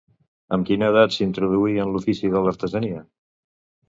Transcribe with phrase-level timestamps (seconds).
[0.55, 3.03] Amb quina edat s'introduí en l'ofici de l'artesania?